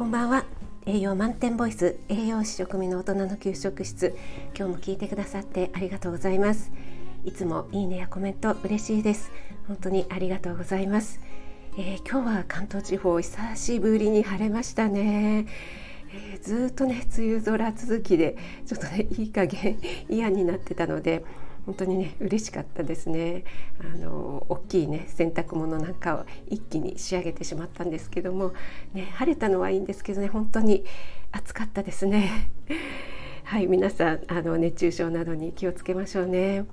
[0.00, 0.46] こんばんは。
[0.86, 4.16] 栄養満点ボイス栄養士食味の大人の給食室。
[4.56, 6.72] 今日も聞いてくださってありがとうございます。
[7.22, 9.30] いつもいいねやコメント嬉しいです。
[9.68, 11.20] 本当にありがとうございます、
[11.76, 15.44] えー、今日は関東地方久しぶりに晴れましたね。
[16.14, 19.78] えー、ずっとね梅雨空続きでちょっとねいい加減
[20.08, 21.26] 嫌になってたので
[21.70, 23.44] 本当にね嬉しかったですね
[23.78, 28.54] あの大きいね洗濯物なんかを一気に仕上げてしまったんですけども、
[28.92, 30.84] ね、晴れたのはいいんですけどね本当に
[31.30, 32.50] 暑かったですね
[33.44, 36.66] はい皆さんあの熱中症などに気をつけましょうね。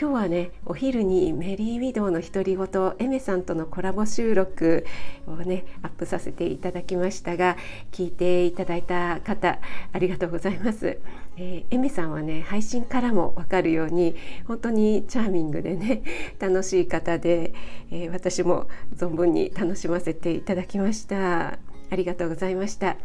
[0.00, 4.86] 今日はねお昼にメリーウィドウの独り言エメさんとのコラボ収録
[5.26, 7.58] をねアップさせていただきましたが
[7.92, 9.58] 聞いていただいた方
[9.92, 10.98] ありがとうございます、
[11.36, 14.16] えー、エメさんはね配信からもわかるように
[14.48, 16.02] 本当にチャーミングでね
[16.40, 17.52] 楽しい方で、
[17.90, 21.58] えー、私も存分に楽しませていただきました。
[21.90, 22.96] ありがとうございました、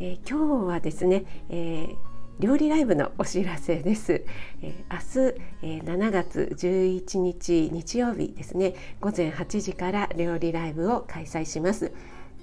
[0.00, 2.07] えー、今日はですね、えー
[2.38, 4.24] 料理ライブのお知らせです。
[4.62, 11.92] えー、明日、えー、7月11日日曜日ですね午前8時から料理ライブを開催します。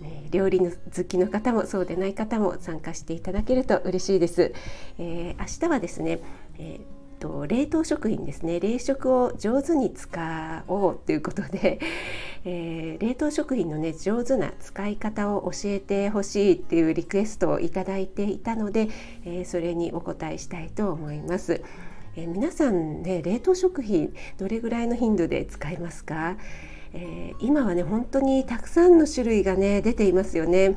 [0.01, 4.53] えー、料理好きの方もそうでない方も参加していただけると嬉しいです。
[4.99, 6.19] えー、明日はですね、
[6.59, 11.79] えーと冷凍食品ですね冷食を上手に使おうということで、
[12.45, 18.89] えー、冷凍食品のね上手な使い方を教えてほしいっていうリクエストをいただいていたので、
[19.25, 21.61] えー、それにお答えしたいと思います。
[22.15, 26.37] えー、皆さんね冷凍食品どれぐらいの頻度で使いますか、
[26.93, 30.75] え今はね本当にたくさんの種類がね出ていますよね。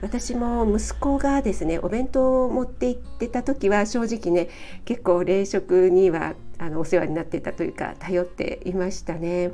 [0.00, 4.48] 私も息子がですねお弁当を持って行ってた時は正直ね
[4.84, 9.52] 結構冷食にはあのお世話になってたというか頼っていましたね。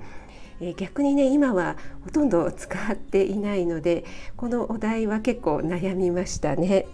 [0.61, 4.05] え逆にね今はほとんど使っていないので
[4.37, 6.87] このお題は結構悩みましたね。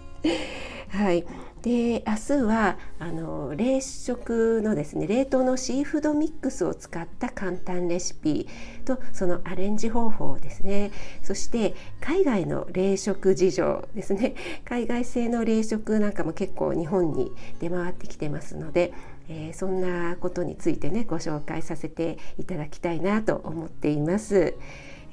[0.91, 1.25] はい、
[1.65, 8.47] で明日はあの冷食のですね冷凍のシーフードミックスを使った簡単レシピ
[8.85, 10.93] とそのアレンジ方法ですね
[11.23, 14.35] そして海外の冷食事情ですね
[14.69, 18.93] 海外製の冷食なんかも結構日本に出回ってきてますので
[19.27, 24.55] えー、そんなことについてねご紹介させていただきたいなと思っています。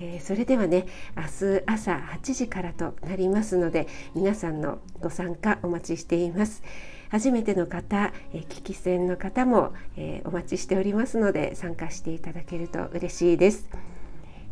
[0.01, 1.23] えー、それではね明
[1.59, 6.63] 日朝8時からとなりますので皆さんのご参加お待ちしています。
[7.09, 13.69] 初めての方、えー、聞き戦の方も、えー、お待ちしておりますので参加していただけると嬉しいです。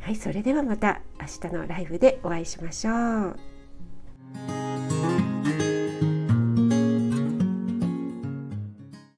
[0.02, 3.59] はいそれではまた明日のライブでお会いしましょう。